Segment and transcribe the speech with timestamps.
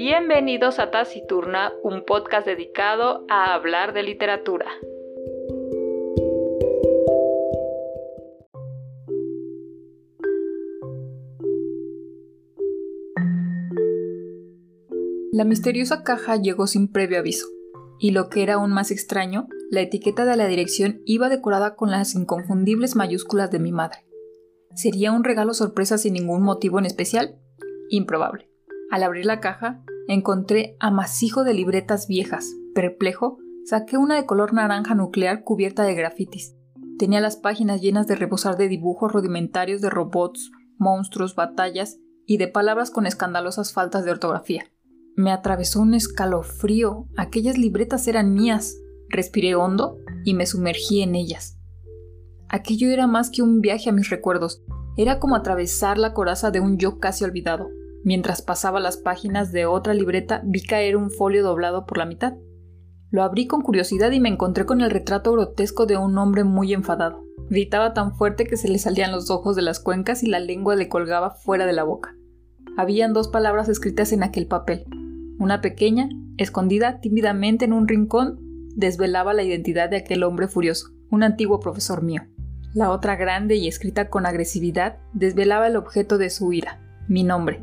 [0.00, 4.66] Bienvenidos a Taciturna, un podcast dedicado a hablar de literatura.
[15.32, 17.48] La misteriosa caja llegó sin previo aviso,
[17.98, 21.90] y lo que era aún más extraño, la etiqueta de la dirección iba decorada con
[21.90, 24.06] las inconfundibles mayúsculas de mi madre.
[24.76, 27.40] ¿Sería un regalo sorpresa sin ningún motivo en especial?
[27.90, 28.47] Improbable.
[28.90, 32.54] Al abrir la caja, encontré amasijo de libretas viejas.
[32.74, 36.54] Perplejo, saqué una de color naranja nuclear cubierta de grafitis.
[36.98, 42.48] Tenía las páginas llenas de rebosar de dibujos rudimentarios de robots, monstruos, batallas y de
[42.48, 44.64] palabras con escandalosas faltas de ortografía.
[45.16, 47.06] Me atravesó un escalofrío.
[47.16, 48.76] Aquellas libretas eran mías.
[49.08, 51.58] Respiré hondo y me sumergí en ellas.
[52.48, 54.62] Aquello era más que un viaje a mis recuerdos.
[54.96, 57.68] Era como atravesar la coraza de un yo casi olvidado.
[58.08, 62.38] Mientras pasaba las páginas de otra libreta vi caer un folio doblado por la mitad.
[63.10, 66.72] Lo abrí con curiosidad y me encontré con el retrato grotesco de un hombre muy
[66.72, 67.22] enfadado.
[67.50, 70.74] Gritaba tan fuerte que se le salían los ojos de las cuencas y la lengua
[70.74, 72.16] le colgaba fuera de la boca.
[72.78, 74.86] Habían dos palabras escritas en aquel papel.
[75.38, 78.38] Una pequeña, escondida tímidamente en un rincón,
[78.74, 82.22] desvelaba la identidad de aquel hombre furioso, un antiguo profesor mío.
[82.72, 87.62] La otra grande y escrita con agresividad desvelaba el objeto de su ira, mi nombre.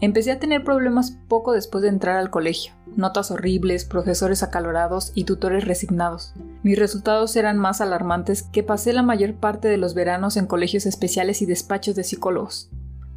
[0.00, 2.74] Empecé a tener problemas poco después de entrar al colegio.
[2.96, 6.34] Notas horribles, profesores acalorados y tutores resignados.
[6.62, 10.86] Mis resultados eran más alarmantes que pasé la mayor parte de los veranos en colegios
[10.86, 12.70] especiales y despachos de psicólogos.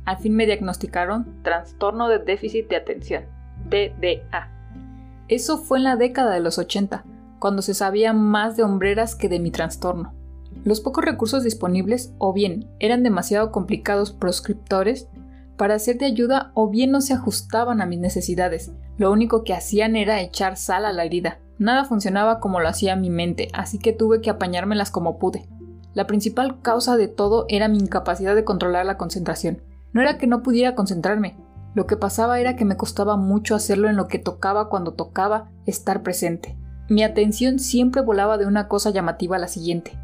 [0.05, 3.25] Al fin me diagnosticaron trastorno de déficit de atención.
[3.69, 4.49] TDA.
[5.27, 7.03] Eso fue en la década de los 80,
[7.39, 10.13] cuando se sabía más de hombreras que de mi trastorno.
[10.63, 15.09] Los pocos recursos disponibles o bien eran demasiado complicados proscriptores
[15.57, 18.71] para ser de ayuda o bien no se ajustaban a mis necesidades.
[18.97, 21.39] Lo único que hacían era echar sal a la herida.
[21.59, 25.49] Nada funcionaba como lo hacía mi mente, así que tuve que apañármelas como pude.
[25.93, 29.63] La principal causa de todo era mi incapacidad de controlar la concentración.
[29.91, 31.35] No era que no pudiera concentrarme,
[31.77, 35.51] lo que pasaba era que me costaba mucho hacerlo en lo que tocaba cuando tocaba
[35.67, 36.57] estar presente.
[36.89, 39.95] Mi atención siempre volaba de una cosa llamativa a la siguiente.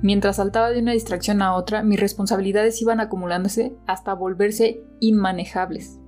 [0.00, 5.98] Mientras saltaba de una distracción a otra, mis responsabilidades iban acumulándose hasta volverse inmanejables.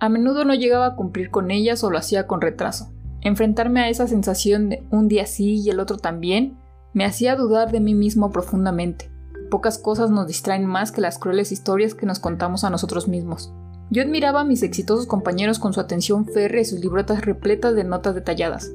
[0.00, 2.92] A menudo no llegaba a cumplir con ellas o lo hacía con retraso.
[3.20, 6.58] Enfrentarme a esa sensación de un día sí y el otro también
[6.92, 9.10] me hacía dudar de mí mismo profundamente.
[9.50, 13.52] Pocas cosas nos distraen más que las crueles historias que nos contamos a nosotros mismos.
[13.90, 17.84] Yo admiraba a mis exitosos compañeros con su atención férrea y sus libretas repletas de
[17.84, 18.72] notas detalladas.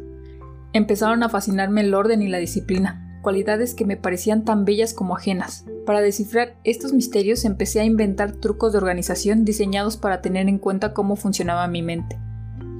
[0.74, 5.16] Empezaron a fascinarme el orden y la disciplina, cualidades que me parecían tan bellas como
[5.16, 5.66] ajenas.
[5.84, 10.94] Para descifrar estos misterios empecé a inventar trucos de organización diseñados para tener en cuenta
[10.94, 12.20] cómo funcionaba mi mente.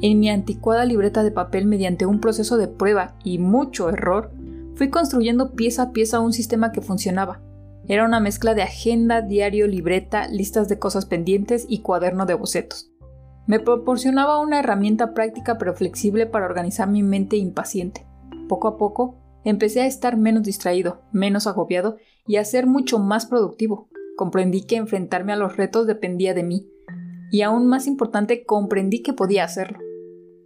[0.04, 4.32] En mi anticuada libreta de papel, mediante un proceso de prueba y mucho error,
[4.76, 7.42] fui construyendo pieza a pieza un sistema que funcionaba,
[7.88, 12.92] era una mezcla de agenda, diario, libreta, listas de cosas pendientes y cuaderno de bocetos.
[13.48, 18.06] Me proporcionaba una herramienta práctica pero flexible para organizar mi mente impaciente.
[18.48, 21.98] Poco a poco, empecé a estar menos distraído, menos agobiado
[22.28, 23.88] y a ser mucho más productivo.
[24.18, 26.68] Comprendí que enfrentarme a los retos dependía de mí.
[27.32, 29.80] Y aún más importante, comprendí que podía hacerlo.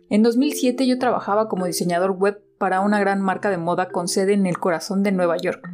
[0.10, 4.34] En 2007 yo trabajaba como diseñador web para una gran marca de moda con sede
[4.34, 5.68] en el corazón de Nueva York,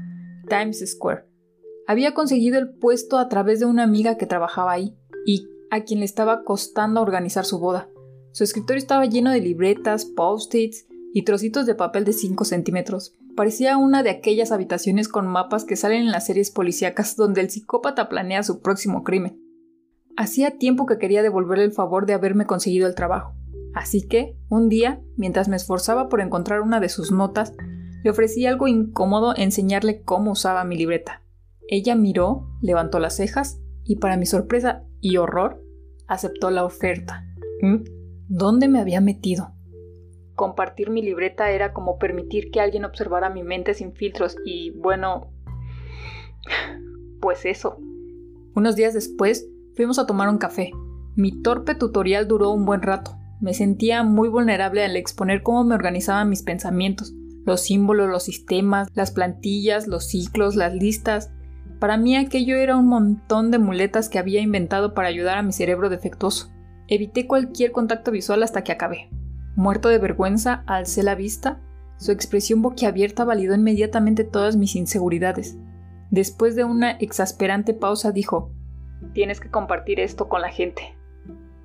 [0.47, 1.25] Times Square.
[1.87, 5.99] Había conseguido el puesto a través de una amiga que trabajaba ahí y a quien
[5.99, 7.89] le estaba costando organizar su boda.
[8.33, 13.13] Su escritorio estaba lleno de libretas, post-its y trocitos de papel de 5 centímetros.
[13.37, 17.49] Parecía una de aquellas habitaciones con mapas que salen en las series policíacas donde el
[17.49, 19.39] psicópata planea su próximo crimen.
[20.17, 23.33] Hacía tiempo que quería devolverle el favor de haberme conseguido el trabajo.
[23.73, 27.53] Así que, un día, mientras me esforzaba por encontrar una de sus notas,
[28.03, 31.21] le ofrecí algo incómodo enseñarle cómo usaba mi libreta.
[31.69, 35.63] Ella miró, levantó las cejas y para mi sorpresa y horror,
[36.09, 37.25] aceptó la oferta.
[37.61, 37.85] ¿Mm?
[38.27, 39.54] ¿Dónde me había metido?
[40.35, 45.31] Compartir mi libreta era como permitir que alguien observara mi mente sin filtros y bueno,
[47.21, 47.77] pues eso.
[48.53, 50.71] Unos días después fuimos a tomar un café.
[51.15, 53.17] Mi torpe tutorial duró un buen rato.
[53.41, 57.13] Me sentía muy vulnerable al exponer cómo me organizaban mis pensamientos,
[57.45, 61.31] los símbolos, los sistemas, las plantillas, los ciclos, las listas,
[61.79, 65.51] para mí aquello era un montón de muletas que había inventado para ayudar a mi
[65.51, 66.49] cerebro defectuoso.
[66.87, 69.09] Evité cualquier contacto visual hasta que acabé.
[69.55, 71.61] Muerto de vergüenza, alcé la vista.
[71.97, 75.57] Su expresión boquiabierta validó inmediatamente todas mis inseguridades.
[76.11, 78.51] Después de una exasperante pausa dijo,
[79.13, 80.97] Tienes que compartir esto con la gente.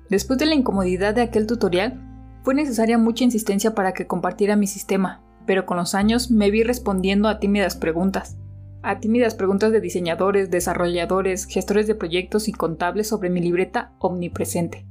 [0.09, 2.01] Después de la incomodidad de aquel tutorial,
[2.43, 6.63] fue necesaria mucha insistencia para que compartiera mi sistema, pero con los años me vi
[6.63, 8.37] respondiendo a tímidas preguntas.
[8.83, 14.85] A tímidas preguntas de diseñadores, desarrolladores, gestores de proyectos y contables sobre mi libreta omnipresente.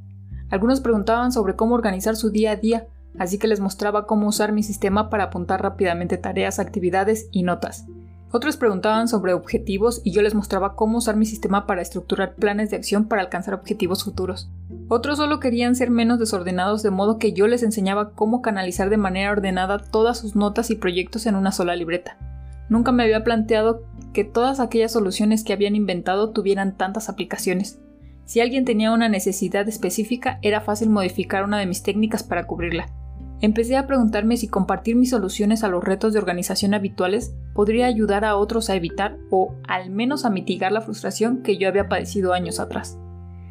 [0.51, 2.87] Algunos preguntaban sobre cómo organizar su día a día,
[3.19, 7.87] así que les mostraba cómo usar mi sistema para apuntar rápidamente tareas, actividades y notas.
[8.33, 12.71] Otros preguntaban sobre objetivos y yo les mostraba cómo usar mi sistema para estructurar planes
[12.71, 14.49] de acción para alcanzar objetivos futuros.
[14.89, 18.99] Otros solo querían ser menos desordenados de modo que yo les enseñaba cómo canalizar de
[18.99, 22.19] manera ordenada todas sus notas y proyectos en una sola libreta.
[22.69, 23.83] Nunca me había planteado
[24.13, 27.81] que todas aquellas soluciones que habían inventado tuvieran tantas aplicaciones.
[28.31, 32.87] Si alguien tenía una necesidad específica, era fácil modificar una de mis técnicas para cubrirla.
[33.41, 38.25] Empecé a preguntarme si compartir mis soluciones a los retos de organización habituales podría ayudar
[38.25, 42.33] a otros a evitar o al menos a mitigar la frustración que yo había padecido
[42.33, 43.01] años atrás.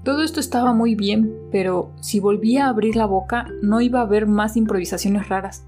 [0.05, 4.03] Todo esto estaba muy bien, pero si volvía a abrir la boca no iba a
[4.03, 5.67] haber más improvisaciones raras.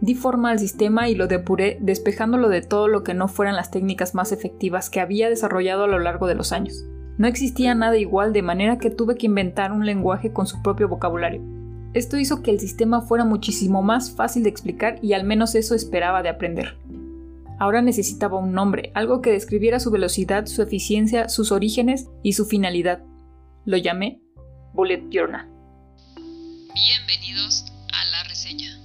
[0.00, 3.70] Di forma al sistema y lo depuré despejándolo de todo lo que no fueran las
[3.70, 6.86] técnicas más efectivas que había desarrollado a lo largo de los años.
[7.18, 10.88] No existía nada igual de manera que tuve que inventar un lenguaje con su propio
[10.88, 11.40] vocabulario.
[11.94, 15.74] Esto hizo que el sistema fuera muchísimo más fácil de explicar y al menos eso
[15.74, 16.76] esperaba de aprender.
[17.58, 22.44] Ahora necesitaba un nombre, algo que describiera su velocidad, su eficiencia, sus orígenes y su
[22.44, 23.02] finalidad.
[23.64, 24.20] Lo llamé
[24.74, 25.48] Bullet Journal.
[26.74, 27.64] Bienvenidos
[27.94, 28.78] a la reseña.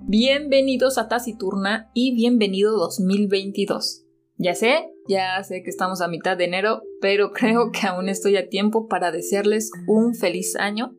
[0.00, 4.06] Bienvenidos a Taciturna y bienvenido 2022.
[4.38, 8.36] Ya sé, ya sé que estamos a mitad de enero, pero creo que aún estoy
[8.36, 10.96] a tiempo para desearles un feliz año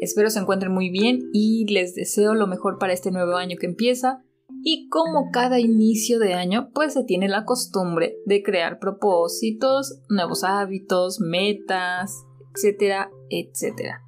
[0.00, 3.66] Espero se encuentren muy bien y les deseo lo mejor para este nuevo año que
[3.66, 4.22] empieza.
[4.62, 10.44] Y como cada inicio de año, pues se tiene la costumbre de crear propósitos, nuevos
[10.44, 14.02] hábitos, metas, etcétera, etcétera.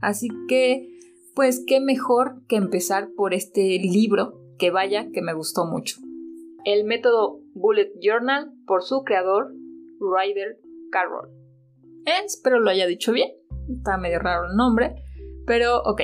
[0.00, 0.88] Así que,
[1.34, 5.96] pues qué mejor que empezar por este libro que vaya que me gustó mucho.
[6.64, 9.52] El método Bullet Journal por su creador,
[10.00, 10.58] Ryder
[10.90, 11.30] Carroll.
[12.26, 13.30] espero lo haya dicho bien.
[13.68, 14.94] Está medio raro el nombre.
[15.46, 16.02] Pero, ok.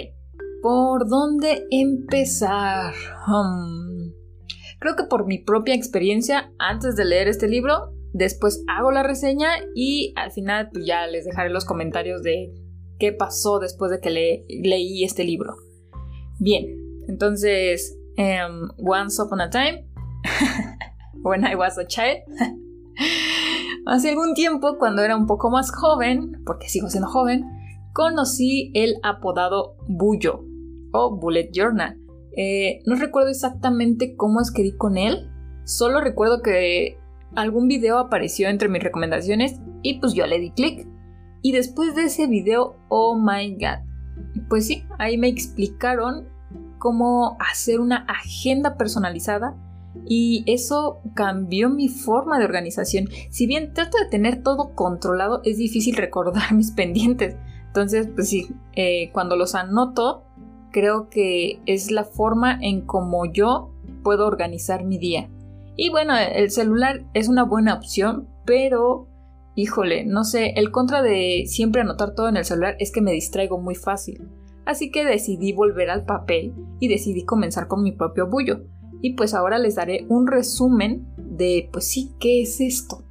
[0.62, 2.92] ¿Por dónde empezar?
[3.26, 4.12] Hmm.
[4.78, 9.50] Creo que por mi propia experiencia, antes de leer este libro, después hago la reseña
[9.74, 12.52] y al final pues ya les dejaré los comentarios de
[12.98, 15.54] qué pasó después de que leí este libro.
[16.38, 16.64] Bien,
[17.08, 19.86] entonces, um, Once Upon a Time,
[21.22, 22.18] when I was a child,
[23.86, 27.44] hace algún tiempo, cuando era un poco más joven, porque sigo siendo joven,
[27.92, 30.44] conocí el apodado Bullo
[30.92, 31.96] o Bullet Journal.
[32.36, 35.30] Eh, no recuerdo exactamente cómo es que di con él,
[35.64, 36.98] solo recuerdo que
[37.34, 40.86] algún video apareció entre mis recomendaciones y pues yo le di clic.
[41.42, 43.80] Y después de ese video, oh my god,
[44.48, 46.28] pues sí, ahí me explicaron
[46.78, 49.56] cómo hacer una agenda personalizada
[50.06, 53.08] y eso cambió mi forma de organización.
[53.30, 57.36] Si bien trato de tener todo controlado, es difícil recordar mis pendientes.
[57.66, 60.24] Entonces, pues sí, eh, cuando los anoto,
[60.72, 63.72] creo que es la forma en como yo
[64.02, 65.28] puedo organizar mi día.
[65.76, 69.08] Y bueno, el celular es una buena opción, pero
[69.54, 73.12] híjole, no sé, el contra de siempre anotar todo en el celular es que me
[73.12, 74.28] distraigo muy fácil.
[74.64, 78.60] Así que decidí volver al papel y decidí comenzar con mi propio bullo.
[79.02, 83.04] Y pues ahora les daré un resumen de, pues sí, ¿qué es esto?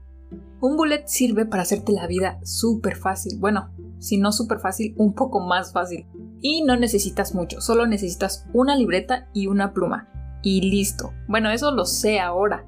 [0.62, 3.40] Un bullet sirve para hacerte la vida súper fácil.
[3.40, 6.06] Bueno, si no súper fácil, un poco más fácil.
[6.42, 10.10] Y no necesitas mucho, solo necesitas una libreta y una pluma.
[10.42, 11.12] Y listo.
[11.28, 12.66] Bueno, eso lo sé ahora.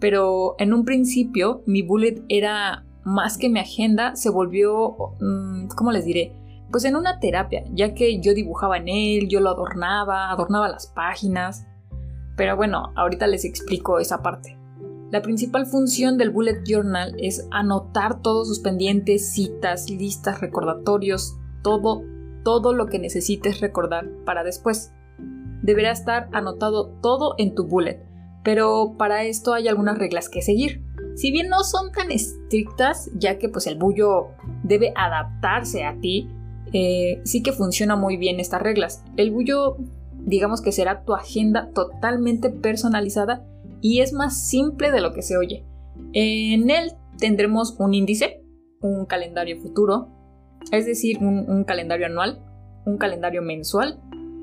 [0.00, 5.92] Pero en un principio mi bullet era más que mi agenda, se volvió, mm, ¿cómo
[5.92, 6.32] les diré?
[6.70, 10.88] Pues en una terapia, ya que yo dibujaba en él, yo lo adornaba, adornaba las
[10.88, 11.64] páginas.
[12.36, 14.56] Pero bueno, ahorita les explico esa parte.
[15.10, 22.02] La principal función del Bullet Journal es anotar todos sus pendientes, citas, listas, recordatorios, todo,
[22.44, 24.92] todo lo que necesites recordar para después.
[25.62, 28.04] Deberá estar anotado todo en tu bullet,
[28.44, 30.82] pero para esto hay algunas reglas que seguir.
[31.14, 34.28] Si bien no son tan estrictas, ya que pues el bullo
[34.64, 36.28] debe adaptarse a ti,
[36.72, 39.02] eh, sí que funciona muy bien estas reglas.
[39.16, 39.76] El bullo,
[40.26, 43.46] digamos que será tu agenda totalmente personalizada
[43.80, 45.64] y es más simple de lo que se oye.
[46.12, 48.42] En él tendremos un índice,
[48.80, 50.08] un calendario futuro,
[50.72, 52.42] es decir, un, calendario anual,
[52.84, 54.00] un calendario mensual,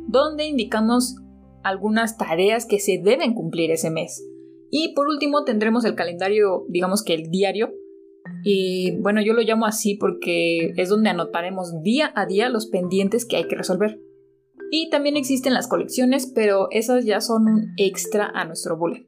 [0.07, 1.17] donde indicamos
[1.63, 4.25] algunas tareas que se deben cumplir ese mes.
[4.71, 7.71] Y por último tendremos el calendario, digamos que el diario,
[8.45, 13.25] Y bueno, yo lo llamo así porque es donde anotaremos día a día los pendientes
[13.25, 13.99] que hay que resolver.
[14.75, 19.07] Y también existen las colecciones, pero esas ya son un extra a nuestro bullet.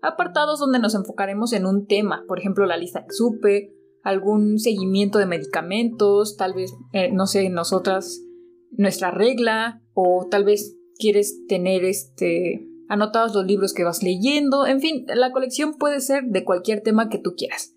[0.00, 5.26] Apartados donde nos enfocaremos en un tema, por ejemplo la lista supe, algún seguimiento de
[5.26, 8.22] medicamentos, tal vez, eh, no sé, nosotras,
[8.70, 14.80] nuestra regla, o tal vez quieres tener este anotados los libros que vas leyendo, en
[14.80, 17.74] fin, la colección puede ser de cualquier tema que tú quieras.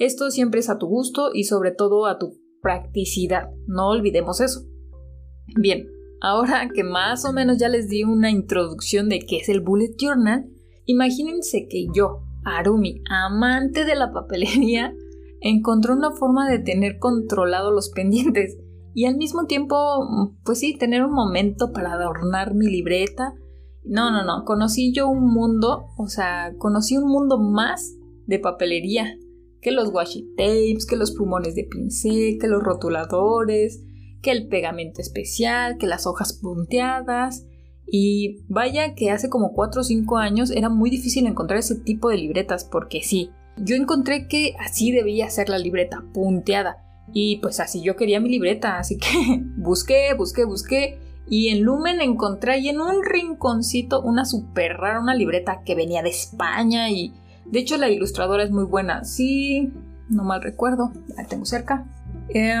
[0.00, 4.62] Esto siempre es a tu gusto y sobre todo a tu practicidad, no olvidemos eso.
[5.60, 5.91] Bien,
[6.22, 9.96] ahora que más o menos ya les di una introducción de qué es el bullet
[9.98, 10.48] journal,
[10.86, 14.94] imagínense que yo, Arumi, amante de la papelería,
[15.40, 18.56] encontré una forma de tener controlado los pendientes
[18.94, 19.76] y al mismo tiempo,
[20.44, 23.34] pues sí, tener un momento para adornar mi libreta.
[23.84, 29.16] No, no, no, conocí yo un mundo, o sea, conocí un mundo más de papelería
[29.60, 33.82] que los washi tapes, que los plumones de pincel, que los rotuladores,
[34.22, 37.46] que el pegamento especial, que las hojas punteadas.
[37.86, 42.08] Y vaya que hace como 4 o 5 años era muy difícil encontrar ese tipo
[42.08, 46.78] de libretas porque sí, yo encontré que así debía ser la libreta, punteada.
[47.12, 50.98] Y pues así yo quería mi libreta, así que busqué, busqué, busqué.
[51.28, 56.02] Y en Lumen encontré ahí en un rinconcito una super rara, una libreta que venía
[56.02, 57.12] de España y
[57.52, 59.04] de hecho, la ilustradora es muy buena.
[59.04, 59.72] Sí,
[60.08, 60.92] no mal recuerdo.
[61.16, 61.86] La tengo cerca.
[62.28, 62.54] Eh,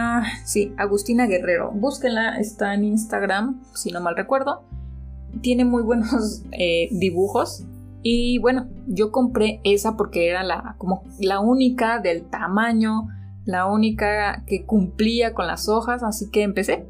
[0.44, 1.70] sí, Agustina Guerrero.
[1.72, 4.64] Búsquenla, está en Instagram, si no mal recuerdo.
[5.40, 7.64] Tiene muy buenos eh, dibujos.
[8.02, 13.08] Y bueno, yo compré esa porque era la, como la única del tamaño,
[13.44, 16.86] la única que cumplía con las hojas, así que empecé.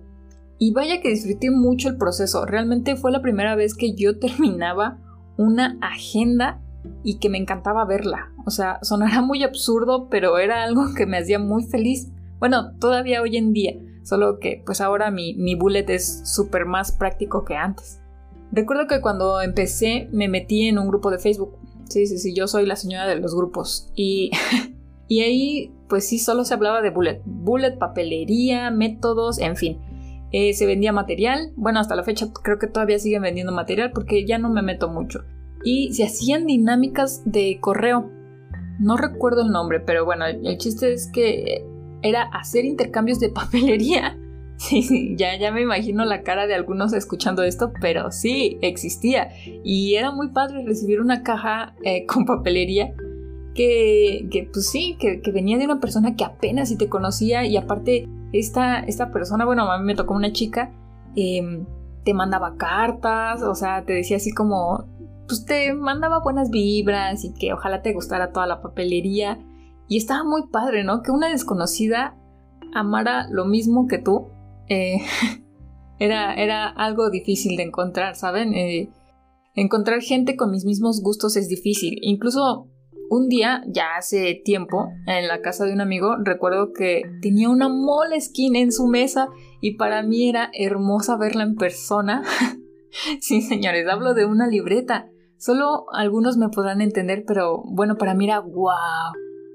[0.59, 2.47] Y vaya que disfruté mucho el proceso.
[2.47, 4.99] Realmente fue la primera vez que yo terminaba
[5.37, 6.61] una agenda
[7.05, 8.33] y que me encantaba verla.
[8.47, 12.11] O sea, sonará muy absurdo, pero era algo que me hacía muy feliz.
[12.43, 16.91] Bueno, todavía hoy en día, solo que pues ahora mi, mi bullet es súper más
[16.91, 18.01] práctico que antes.
[18.51, 21.57] Recuerdo que cuando empecé me metí en un grupo de Facebook.
[21.89, 23.93] Sí, sí, sí, yo soy la señora de los grupos.
[23.95, 24.33] Y,
[25.07, 27.23] y ahí pues sí, solo se hablaba de bullet.
[27.25, 29.79] Bullet, papelería, métodos, en fin.
[30.33, 31.53] Eh, se vendía material.
[31.55, 34.89] Bueno, hasta la fecha creo que todavía siguen vendiendo material porque ya no me meto
[34.89, 35.21] mucho
[35.63, 38.11] y se hacían dinámicas de correo.
[38.81, 41.65] No recuerdo el nombre, pero bueno, el, chiste es que
[42.03, 44.19] era hacer intercambios de papelería.
[44.59, 49.31] Sí, ya, ya me imagino la cara de algunos escuchando esto, pero sí, existía.
[49.65, 52.95] Y era muy padre recibir una caja eh, con papelería
[53.55, 57.57] que, que pues sí, que, venía de una persona que apenas si te conocía y
[57.57, 60.71] aparte esta, esta persona, bueno, a mí me tocó una chica,
[61.17, 61.67] em,
[62.05, 64.87] te mandaba cartas, o sea, te decía así como,
[65.29, 69.39] pues te mandaba buenas vibras y que ojalá te gustara toda la papelería.
[69.89, 71.03] Y estaba muy padre, ¿no?
[71.03, 72.17] Que una desconocida
[72.75, 74.29] amara lo mismo que tú.
[74.69, 74.99] Eh,
[75.99, 78.55] era, era algo difícil de encontrar, ¿saben?
[78.55, 78.91] Eh,
[79.55, 81.99] encontrar gente con mis mismos gustos es difícil.
[82.03, 82.69] Incluso
[83.13, 87.69] un día, ya hace tiempo, en la casa de un amigo, recuerdo que tenía una
[87.69, 89.29] moleskin en su mesa
[89.61, 92.23] y para mí era hermosa verla en persona.
[93.21, 95.11] sí, señores, hablo de una libreta.
[95.37, 99.13] Solo algunos me podrán entender, pero bueno, para mí era wow.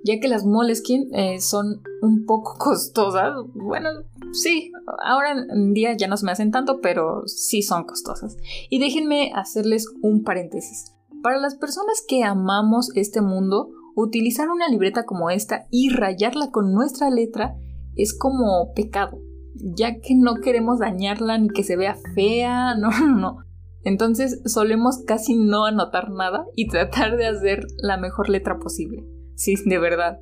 [0.08, 3.34] Ya que las Moleskine eh, son un poco costosas.
[3.54, 3.90] Bueno,
[4.32, 4.72] sí,
[5.04, 8.38] ahora en día ya no se me hacen tanto, pero sí son costosas.
[8.70, 10.94] Y déjenme hacerles un paréntesis.
[11.22, 16.74] Para las personas que amamos este mundo, utilizar una libreta como esta y rayarla con
[16.74, 17.56] nuestra letra
[17.96, 19.20] es como pecado,
[19.56, 23.38] ya que no queremos dañarla ni que se vea fea, no, no, no.
[23.84, 29.06] Entonces solemos casi no anotar nada y tratar de hacer la mejor letra posible.
[29.38, 30.20] Sí, de verdad.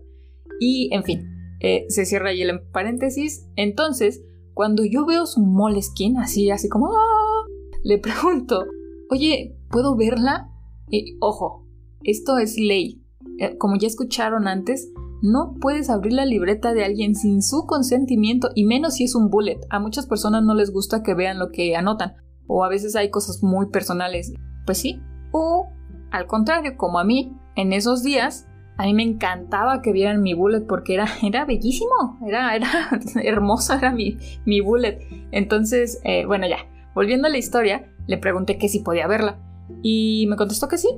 [0.60, 1.27] Y, en fin,
[1.62, 3.48] eh, se cierra ahí el paréntesis.
[3.55, 4.22] Entonces,
[4.53, 6.88] cuando yo veo su moleskin, así, así como...
[6.88, 7.48] ¡ah!
[7.84, 8.65] Le pregunto,
[9.10, 10.50] oye, ¿puedo verla?
[10.89, 11.65] Y, ojo,
[12.03, 13.01] esto es ley.
[13.39, 14.91] Eh, como ya escucharon antes,
[15.22, 19.29] no puedes abrir la libreta de alguien sin su consentimiento y menos si es un
[19.29, 19.60] bullet.
[19.69, 22.13] A muchas personas no les gusta que vean lo que anotan
[22.48, 24.34] o a veces hay cosas muy personales.
[24.65, 25.01] Pues sí.
[25.31, 25.67] O
[26.12, 30.34] al contrario, como a mí, en esos días, a mí me encantaba que vieran mi
[30.34, 32.70] bullet porque era, era bellísimo, era, era
[33.24, 35.00] hermoso, era mi, mi bullet.
[35.32, 36.58] Entonces, eh, bueno, ya,
[36.94, 39.39] volviendo a la historia, le pregunté que si podía verla
[39.82, 40.89] y me contestó que sí.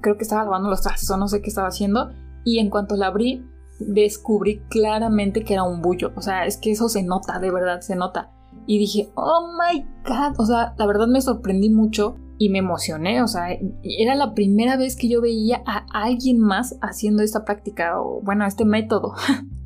[0.00, 2.10] Creo que estaba lavando los trastes o no sé qué estaba haciendo
[2.44, 3.44] y en cuanto la abrí,
[3.78, 6.12] descubrí claramente que era un bullo.
[6.16, 8.30] O sea, es que eso se nota, de verdad, se nota
[8.66, 13.22] y dije, oh my god, o sea, la verdad me sorprendí mucho y me emocioné,
[13.22, 18.00] o sea, era la primera vez que yo veía a alguien más haciendo esta práctica
[18.00, 19.14] o bueno, este método.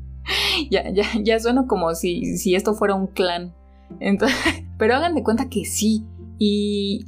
[0.71, 3.53] ya, ya, ya suena como si, si esto fuera un clan.
[3.99, 4.37] Entonces,
[4.77, 6.05] pero hagan de cuenta que sí.
[6.37, 7.05] Y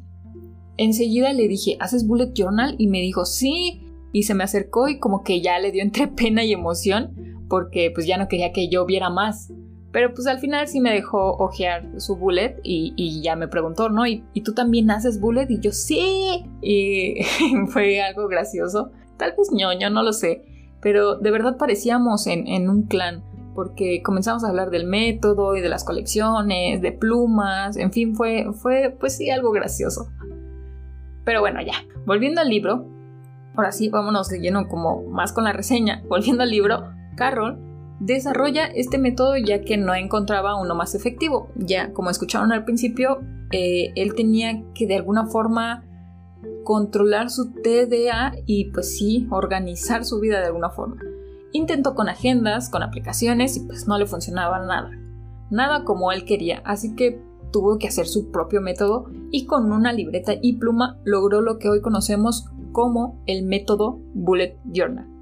[0.78, 2.76] enseguida le dije, ¿haces bullet journal?
[2.78, 3.80] Y me dijo, sí.
[4.12, 7.16] Y se me acercó y como que ya le dio entre pena y emoción
[7.50, 9.54] porque pues ya no quería que yo viera más.
[9.94, 14.08] Pero pues al final sí me dejó ojear su bullet y, ya me preguntó, ¿no?
[14.08, 15.46] ¿Y, tú también haces bullet?
[15.50, 16.50] Y yo sí.
[16.62, 17.24] Y
[17.68, 18.92] fue algo gracioso.
[19.18, 20.46] Tal vez ñoño, no lo sé.
[20.82, 23.24] Pero de verdad parecíamos en, un clan.
[23.54, 28.48] Porque comenzamos a hablar del método y de las colecciones, de plumas, en fin, fue,
[28.52, 30.08] fue pues sí algo gracioso.
[31.24, 31.76] Pero bueno, ya,
[32.08, 32.88] volviendo al libro,
[33.56, 36.02] ahora sí, vámonos de lleno como más con la reseña.
[36.08, 41.50] Volviendo al libro, Carroll desarrolla este método ya que no encontraba uno más efectivo.
[41.56, 43.22] Ya, como escucharon al principio,
[43.52, 45.86] eh, él tenía que de alguna forma
[46.64, 50.98] controlar su TDA y pues sí, organizar su vida de alguna forma.
[51.52, 54.92] Intentó con agendas, con aplicaciones y pues no le funcionaba nada.
[55.52, 57.22] Nada como él quería, así que
[57.52, 61.70] tuvo que hacer su propio método y con una libreta y pluma logró lo que
[61.70, 65.13] hoy conocemos como el método Bullet Journal.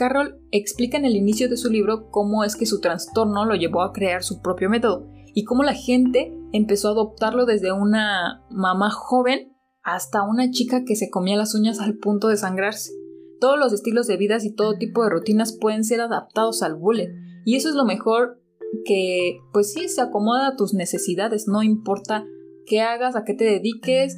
[0.00, 3.82] Carroll explica en el inicio de su libro cómo es que su trastorno lo llevó
[3.82, 8.88] a crear su propio método y cómo la gente empezó a adoptarlo desde una mamá
[8.90, 12.92] joven hasta una chica que se comía las uñas al punto de sangrarse.
[13.40, 17.12] Todos los estilos de vidas y todo tipo de rutinas pueden ser adaptados al bullet
[17.44, 18.40] y eso es lo mejor
[18.86, 22.24] que pues sí se acomoda a tus necesidades, no importa
[22.64, 24.16] qué hagas, a qué te dediques,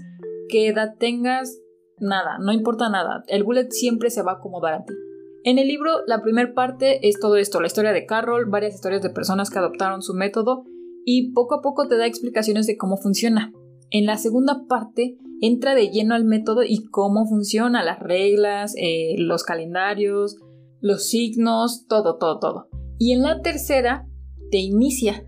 [0.49, 1.59] qué edad tengas,
[1.99, 4.95] nada, no importa nada, el bullet siempre se va a acomodar a ti.
[5.45, 9.03] En el libro, la primera parte es todo esto, la historia de Carroll, varias historias
[9.03, 10.65] de personas que adoptaron su método
[11.05, 13.53] y poco a poco te da explicaciones de cómo funciona.
[13.91, 19.17] En la segunda parte entra de lleno al método y cómo funciona, las reglas, eh,
[19.19, 20.39] los calendarios,
[20.81, 22.69] los signos, todo, todo, todo.
[22.99, 24.07] Y en la tercera
[24.53, 25.25] te inicia.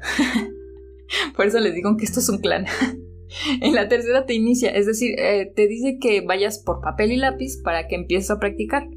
[1.36, 2.66] Por eso les digo que esto es un clan.
[3.60, 7.16] en la tercera te inicia, es decir, eh, te dice que vayas por papel y
[7.16, 8.88] lápiz para que empieces a practicar.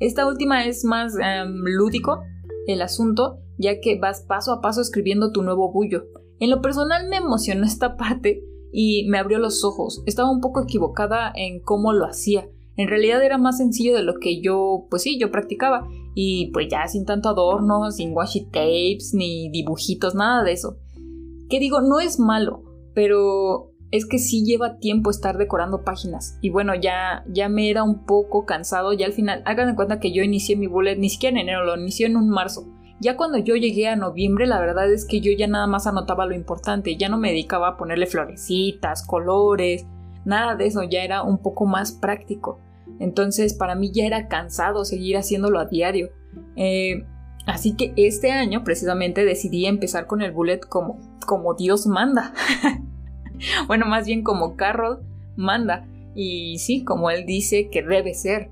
[0.00, 2.22] Esta última es más em, lúdico
[2.66, 6.06] el asunto, ya que vas paso a paso escribiendo tu nuevo bullo.
[6.40, 10.02] En lo personal me emocionó esta parte y me abrió los ojos.
[10.06, 12.48] Estaba un poco equivocada en cómo lo hacía.
[12.76, 15.86] En realidad era más sencillo de lo que yo, pues sí, yo practicaba.
[16.14, 20.78] Y pues ya sin tanto adorno, sin washi tapes, ni dibujitos, nada de eso.
[21.48, 26.36] Que digo, no es malo, pero es que sí lleva tiempo estar decorando páginas.
[26.40, 28.92] Y bueno, ya, ya me era un poco cansado.
[28.92, 31.64] Ya al final, hagan de cuenta que yo inicié mi bullet ni siquiera en enero,
[31.64, 32.66] lo inicié en un marzo.
[32.98, 36.26] Ya cuando yo llegué a noviembre, la verdad es que yo ya nada más anotaba
[36.26, 36.96] lo importante.
[36.96, 39.86] Ya no me dedicaba a ponerle florecitas, colores,
[40.24, 40.82] nada de eso.
[40.82, 42.58] Ya era un poco más práctico.
[42.98, 46.08] Entonces, para mí ya era cansado seguir haciéndolo a diario.
[46.56, 47.06] Eh,
[47.46, 52.34] así que este año, precisamente, decidí empezar con el bullet como, como Dios manda.
[53.66, 55.00] bueno, más bien como Carroll
[55.36, 55.86] manda.
[56.14, 58.50] Y sí, como él dice que debe ser.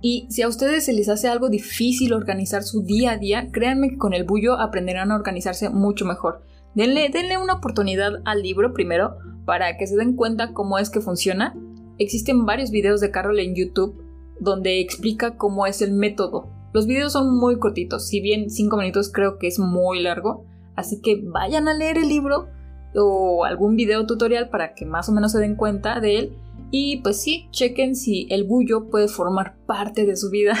[0.00, 3.90] Y si a ustedes se les hace algo difícil organizar su día a día, créanme
[3.90, 6.42] que con el bullo aprenderán a organizarse mucho mejor.
[6.74, 11.00] Denle, denle una oportunidad al libro primero para que se den cuenta cómo es que
[11.00, 11.54] funciona.
[11.98, 14.02] Existen varios videos de Carroll en YouTube
[14.40, 16.48] donde explica cómo es el método.
[16.72, 21.00] Los videos son muy cortitos, si bien 5 minutos creo que es muy largo, así
[21.00, 22.48] que vayan a leer el libro
[22.94, 26.36] o algún video tutorial para que más o menos se den cuenta de él.
[26.70, 30.54] Y pues sí, chequen si el bullo puede formar parte de su vida.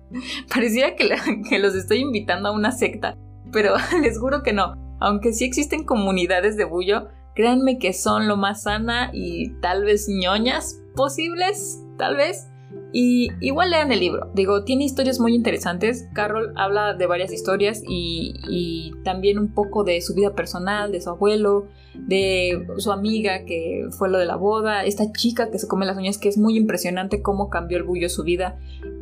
[0.52, 1.08] Pareciera que,
[1.48, 3.16] que, los estoy invitando a una secta,
[3.52, 4.74] pero les juro que no.
[5.00, 10.08] Aunque sí existen comunidades de bullo, créanme que son lo más sana y tal vez
[10.08, 12.48] ñoñas posibles, tal vez.
[12.92, 14.30] Y igual lean el libro.
[14.34, 16.08] Digo, tiene historias muy interesantes.
[16.14, 21.10] Carol habla de varias historias y, también un poco de su vida personal, de su
[21.10, 25.86] abuelo, de su amiga que fue lo de la boda, esta chica que se come
[25.86, 28.58] las uñas, que es muy impresionante cómo cambió el bullo su vida.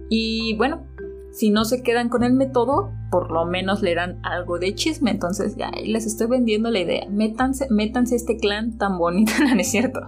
[0.08, 0.84] Y bueno,
[1.36, 5.10] si no se quedan con el método, por lo menos leerán algo de chisme.
[5.10, 7.06] Entonces, ya les estoy vendiendo la idea.
[7.10, 10.00] Métanse, métanse este clan tan bonito, ¿no es cierto?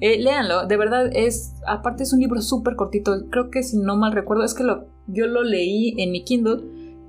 [0.00, 1.54] Eh, léanlo, de verdad es.
[1.64, 3.12] Aparte, es un libro súper cortito.
[3.30, 6.64] Creo que si no mal recuerdo, es que lo, yo lo leí en mi Kindle,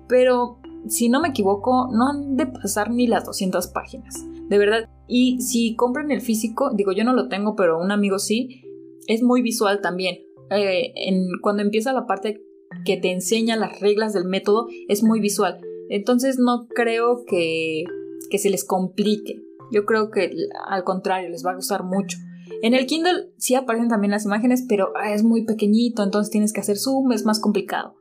[0.07, 4.23] pero si no me equivoco, no han de pasar ni las 200 páginas.
[4.47, 4.87] De verdad.
[5.07, 8.61] Y si compran el físico, digo, yo no lo tengo, pero un amigo sí,
[9.07, 10.17] es muy visual también.
[10.51, 10.93] Eh,
[11.41, 12.45] cuando empieza la parte
[12.85, 15.59] que te enseña las reglas del método es muy visual.
[15.89, 17.83] Entonces no creo que,
[18.29, 19.41] que se les complique.
[19.71, 20.31] Yo creo que
[20.67, 22.17] al contrario, les va a gustar mucho.
[22.61, 26.53] En el Kindle sí aparecen también las imágenes, pero ah, es muy pequeñito, entonces tienes
[26.53, 27.95] que hacer zoom, es más complicado.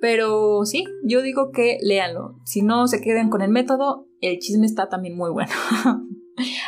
[0.00, 2.36] Pero sí, yo digo que léanlo.
[2.44, 5.50] Si no se queden con el método, el chisme está también muy bueno.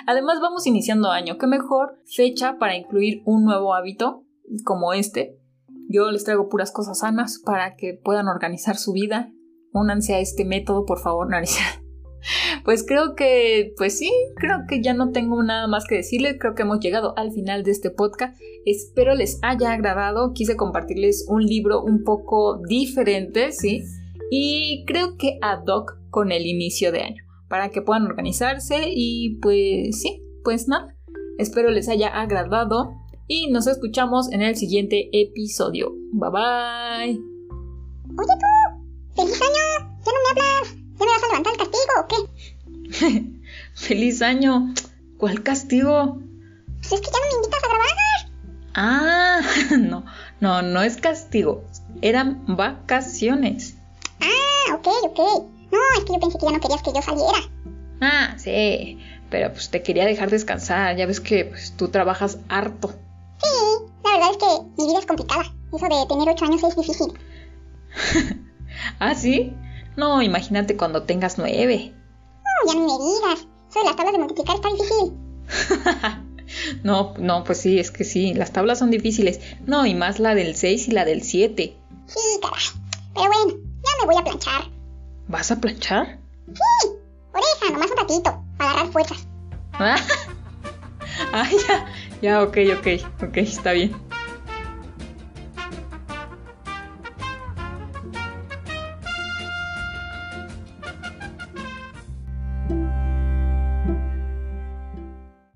[0.07, 4.25] Además vamos iniciando año, qué mejor fecha para incluir un nuevo hábito
[4.65, 5.40] como este.
[5.93, 9.33] Yo les traigo puras cosas sanas para que puedan organizar su vida.
[9.73, 11.63] Únanse a este método, por favor, Narisa.
[12.67, 16.37] Pues creo que, pues sí, creo que ya no tengo nada más que decirles.
[16.39, 18.39] Creo que hemos llegado al final de este podcast.
[18.67, 20.33] Espero les haya agradado.
[20.35, 23.85] Quise compartirles un libro un poco diferente, ¿sí?
[24.31, 29.39] Y creo que ad hoc con el inicio de año, para que puedan organizarse y
[29.41, 30.95] pues sí, pues nada.
[31.39, 33.00] Espero les haya agradado
[33.31, 35.93] y nos escuchamos en el siguiente episodio.
[36.13, 37.21] Bye bye.
[38.19, 39.65] Oye tú, feliz año,
[40.05, 40.75] ya no me hablas.
[40.99, 43.31] ¿Ya me vas a levantar el castigo o qué?
[43.75, 44.75] ¡Feliz año!
[45.17, 46.19] ¿Cuál castigo?
[46.79, 47.91] Pues es que ya no me invitas a grabar.
[48.75, 49.41] Ah,
[49.79, 50.05] no,
[50.41, 51.63] no, no es castigo.
[52.03, 53.77] Eran vacaciones.
[54.21, 55.19] Ah, ok, ok.
[55.71, 57.39] No, es que yo pensé que ya no querías que yo saliera.
[58.01, 58.99] Ah, sí.
[59.31, 60.97] Pero pues te quería dejar descansar.
[60.97, 62.93] Ya ves que pues, tú trabajas harto.
[63.43, 65.45] Sí, la verdad es que mi vida es complicada.
[65.73, 67.13] Eso de tener ocho años es difícil.
[68.99, 69.55] ¿Ah, sí?
[69.97, 71.95] No, imagínate cuando tengas nueve.
[71.95, 73.47] No, ya no me digas.
[73.69, 75.13] Eso de las tablas de multiplicar está difícil.
[76.85, 79.41] no, no, pues sí, es que sí, las tablas son difíciles.
[79.67, 81.77] No, y más la del 6 y la del 7.
[82.07, 82.65] Sí, caray.
[83.15, 84.63] Pero bueno, ya me voy a planchar.
[85.29, 86.19] ¿Vas a planchar?
[86.49, 86.89] Sí,
[87.33, 89.27] por esa, nomás un ratito, para agarrar fuerzas.
[91.33, 91.87] ah, ya,
[92.21, 92.87] ya, ok, ok,
[93.23, 94.10] ok, está bien.